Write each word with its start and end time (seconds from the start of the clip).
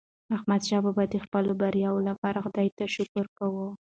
احمدشاه 0.35 0.81
بابا 0.85 1.03
د 1.09 1.15
خپلو 1.25 1.51
بریاوو 1.61 2.05
لپاره 2.09 2.37
خداي 2.45 2.69
ته 2.77 2.85
شکر 2.95 3.25
کاوه. 3.37 3.67